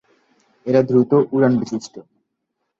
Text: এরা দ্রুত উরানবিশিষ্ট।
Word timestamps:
এরা 0.65 0.81
দ্রুত 0.89 1.11
উরানবিশিষ্ট। 1.31 1.95